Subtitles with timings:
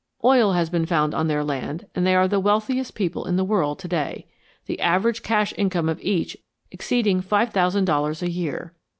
[0.25, 3.43] Oil has been found on their land and they are the wealthiest people in the
[3.43, 4.25] world to day,
[4.65, 6.35] the average cash income of each
[6.71, 8.73] exceeding five thousand dollars a year.